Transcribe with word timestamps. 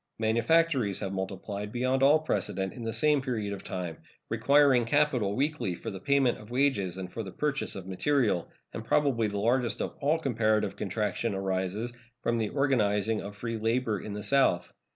Manufactories 0.17 0.97
have 0.97 1.13
multiplied 1.13 1.71
beyond 1.71 2.01
all 2.01 2.17
precedent 2.17 2.73
in 2.73 2.81
the 2.83 2.91
same 2.91 3.21
period 3.21 3.53
of 3.53 3.63
time, 3.63 3.97
requiring 4.29 4.83
capital 4.83 5.35
weekly 5.35 5.75
for 5.75 5.91
the 5.91 5.99
payment 5.99 6.39
of 6.39 6.49
wages 6.49 6.97
and 6.97 7.13
for 7.13 7.21
the 7.21 7.29
purchase 7.31 7.75
of 7.75 7.85
material; 7.85 8.49
and 8.73 8.83
probably 8.83 9.27
the 9.27 9.37
largest 9.37 9.79
of 9.79 9.95
all 10.01 10.17
comparative 10.17 10.75
contraction 10.75 11.35
arises 11.35 11.93
from 12.23 12.37
the 12.37 12.49
organizing 12.49 13.21
of 13.21 13.35
free 13.35 13.57
labor 13.57 14.01
in 14.01 14.13
the 14.13 14.23
South. 14.23 14.73